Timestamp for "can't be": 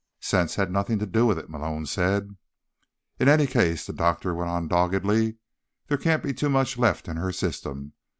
5.99-6.33